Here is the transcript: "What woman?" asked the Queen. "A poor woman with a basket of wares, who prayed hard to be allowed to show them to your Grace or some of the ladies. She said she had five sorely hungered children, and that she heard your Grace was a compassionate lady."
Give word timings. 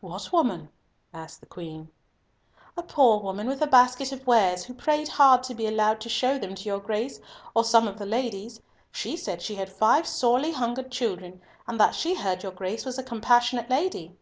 "What 0.00 0.32
woman?" 0.32 0.68
asked 1.12 1.40
the 1.40 1.46
Queen. 1.46 1.88
"A 2.76 2.84
poor 2.84 3.18
woman 3.18 3.48
with 3.48 3.60
a 3.62 3.66
basket 3.66 4.12
of 4.12 4.24
wares, 4.28 4.62
who 4.62 4.74
prayed 4.74 5.08
hard 5.08 5.42
to 5.42 5.56
be 5.56 5.66
allowed 5.66 6.00
to 6.02 6.08
show 6.08 6.38
them 6.38 6.54
to 6.54 6.62
your 6.62 6.78
Grace 6.78 7.18
or 7.52 7.64
some 7.64 7.88
of 7.88 7.98
the 7.98 8.06
ladies. 8.06 8.60
She 8.92 9.16
said 9.16 9.42
she 9.42 9.56
had 9.56 9.68
five 9.72 10.06
sorely 10.06 10.52
hungered 10.52 10.92
children, 10.92 11.42
and 11.66 11.80
that 11.80 11.96
she 11.96 12.14
heard 12.14 12.44
your 12.44 12.52
Grace 12.52 12.84
was 12.84 12.96
a 12.96 13.02
compassionate 13.02 13.68
lady." 13.70 14.14